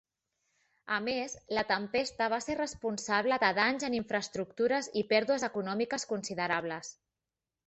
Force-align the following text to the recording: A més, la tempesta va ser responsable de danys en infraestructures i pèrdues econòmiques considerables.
A 0.95 0.95
més, 1.07 1.35
la 1.57 1.63
tempesta 1.71 2.29
va 2.35 2.39
ser 2.45 2.55
responsable 2.61 3.39
de 3.45 3.51
danys 3.59 3.85
en 3.91 3.99
infraestructures 3.99 4.91
i 5.03 5.05
pèrdues 5.13 5.47
econòmiques 5.51 6.09
considerables. 6.15 6.95